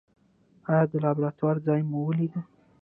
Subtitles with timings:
[0.69, 2.33] ایا د لابراتوار ځای مو ولید؟